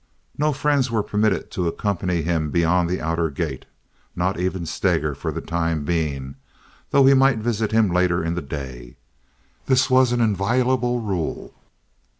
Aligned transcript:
No 0.35 0.51
friends 0.51 0.89
were 0.89 1.03
permitted 1.03 1.51
to 1.51 1.67
accompany 1.67 2.23
him 2.23 2.49
beyond 2.49 2.89
the 2.89 2.99
outer 2.99 3.29
gate—not 3.29 4.39
even 4.39 4.65
Steger 4.65 5.13
for 5.13 5.31
the 5.31 5.41
time 5.41 5.85
being, 5.85 6.37
though 6.89 7.05
he 7.05 7.13
might 7.13 7.37
visit 7.37 7.71
him 7.71 7.91
later 7.93 8.23
in 8.23 8.33
the 8.33 8.41
day. 8.41 8.97
This 9.67 9.91
was 9.91 10.11
an 10.11 10.19
inviolable 10.19 11.01
rule. 11.01 11.53